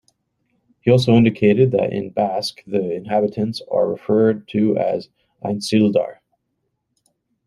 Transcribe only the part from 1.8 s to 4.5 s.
in Basque the inhabitants are referred